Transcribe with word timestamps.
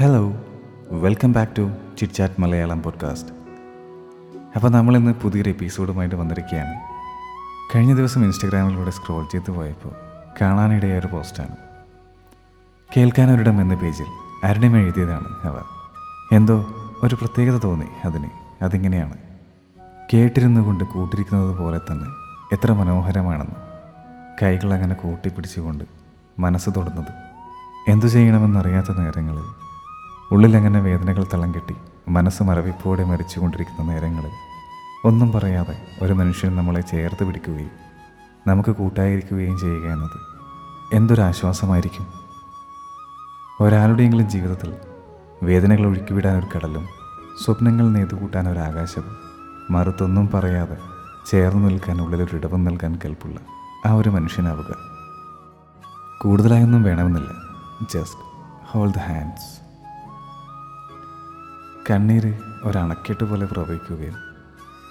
Hello 0.00 0.32
welcome 0.90 1.32
back 1.32 1.52
to 1.58 1.72
chit 1.98 2.14
chat 2.14 2.40
Malayalam 2.40 2.82
podcast 2.82 3.30
അപ്പോൾ 4.56 4.68
നമ്മളിന്ന് 4.68 5.12
പുതിയൊരു 5.12 5.50
എപ്പിസോഡുമായിട്ട് 5.50 6.16
വന്നിരിക്കുകയാണ്. 6.16 6.80
കഴിഞ്ഞ 7.74 7.94
ദിവസം 7.94 8.24
ഇൻസ്റ്റഗ്രാമിലൂടെ 8.24 8.90
സ്ക്രോൾ 8.90 9.24
ചെയ്ത് 9.32 9.50
പോയപ്പോൾ 9.50 9.92
കാണാനിടയായ 10.40 10.98
ഒരു 10.98 11.06
പോസ്റ്റാണ്. 11.06 11.56
കേൾക്കാനൊരിടം 12.96 13.60
എന്ന 13.60 13.74
പേജിൽ 13.74 14.06
അരുണിമ 14.44 14.76
എഴുതിയതാണ് 14.76 15.26
അവർ 15.42 15.64
എന്തോ 16.32 16.66
ഒരു 17.02 17.14
പ്രത്യേകത 17.14 17.58
തോന്നി 17.58 17.86
അതിന്. 18.04 18.28
അതിങ്ങനെയാണ്. 18.62 19.16
കേട്ടിരുന്നു 20.14 20.60
കൊണ്ട് 20.60 20.84
കൂട്ടിരിക്കുന്നത് 20.84 21.56
പോലെ 21.58 21.78
തന്നെ 21.78 22.06
എത്ര 22.54 22.72
മനോഹരമാണെന്ന്. 22.72 23.56
കൈകൾ 24.42 24.74
അങ്ങനെ 24.74 24.94
കൂട്ടിപ്പിടിച്ചുകൊണ്ട് 24.94 25.84
മനസ്സ് 26.38 26.70
തൊടുന്നത്. 26.76 27.30
എന്തു 27.88 28.06
ചെയ്യണമെന്നറിയാത്ത 28.06 28.92
നേരങ്ങളിൽ 28.92 29.59
ഉള്ളിലങ്ങനെ 30.32 30.80
വേദനകൾ 30.80 31.26
തളം 31.34 31.54
കെട്ടി 31.54 31.74
മനസ്സ് 32.08 32.42
മരവിപ്പോടെ 32.42 33.04
മരിച്ചുകൊണ്ടിരിക്കുന്ന 33.04 33.92
നേരങ്ങളിൽ 33.92 34.30
ഒന്നും 35.04 35.32
പറയാതെ 35.32 35.86
ഒരു 36.02 36.12
മനുഷ്യൻ 36.12 36.56
നമ്മളെ 36.56 36.80
ചേർത്ത് 36.80 37.24
പിടിക്കുകയും 37.26 37.70
നമുക്ക് 38.46 38.70
കൂട്ടായിരിക്കുകയും 38.70 39.58
ചെയ്യുക 39.58 39.92
എന്നത് 39.92 40.18
എന്തൊരാശ്വാസമായിരിക്കും 40.92 42.06
ഒരാളുടെയെങ്കിലും 43.60 44.30
ജീവിതത്തിൽ 44.30 44.74
വേദനകൾ 45.42 45.86
ഒഴുക്കിവിടാൻ 45.86 46.38
ഒരു 46.38 46.46
കടലും 46.56 46.88
സ്വപ്നങ്ങൾ 47.44 47.90
നെയ്തുകൂട്ടാൻ 47.90 48.48
ഒരു 48.48 48.58
ആകാശവും 48.58 49.16
മറുത്തൊന്നും 49.70 50.30
പറയാതെ 50.34 50.76
ചേർന്ന് 51.26 51.68
നിൽക്കാൻ 51.68 52.00
ഉള്ളിലൊരു 52.00 52.36
ഇടവം 52.36 52.64
നൽകാൻ 52.64 52.98
കൽപ്പുള്ള 53.04 53.40
ആ 53.86 53.92
ഒരു 53.92 54.08
മനുഷ്യനാവുക. 54.08 54.76
കൂടുതലായൊന്നും 56.22 56.82
വേണമെന്നില്ല. 56.82 57.30
Just 57.92 58.20
hold 58.66 58.90
the 58.90 58.98
hands. 58.98 59.69
കണ്ണീര് 61.90 62.38
ഒരണക്കെട്ട് 62.64 63.24
പോലെ 63.24 63.46
പ്രവഹിക്കുകയും 63.46 64.16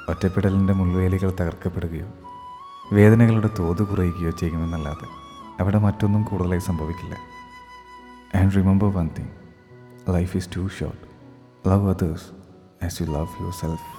ഒറ്റപ്പെടലിന്റെ 0.10 0.74
മുൾവേലികൾ 0.74 1.30
തകർക്കപ്പെടുകയോ 1.32 2.08
വേദനകളുടെ 2.94 3.50
തോത് 3.60 3.84
കുറയുകയോ 3.88 4.30
ചെയ്യുമെന്നല്ലാതെ 4.30 5.08
അവിടെ 5.60 5.78
മറ്റൊന്നും 5.78 6.24
കൂടുതലായി 6.24 6.60
സംഭവിക്കില്ല. 6.60 7.16
And 8.36 8.56
remember 8.56 8.94
one 8.94 9.10
thing 9.18 9.28
life 10.14 10.38
is 10.38 10.50
too 10.58 10.68
short 10.80 11.06
love 11.70 11.90
others 11.90 12.28
as 12.86 13.02
you 13.02 13.08
love 13.08 13.28
yourself 13.54 13.90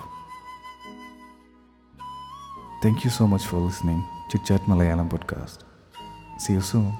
thank 2.85 3.01
you 3.07 3.11
so 3.11 3.27
much 3.27 3.47
for 3.47 3.67
listening 3.67 4.03
chit 4.03 4.49
chat 4.49 4.71
Malayalam 4.71 5.11
podcast 5.11 5.65
see 6.41 6.53
you 6.53 6.61
soon 6.61 6.93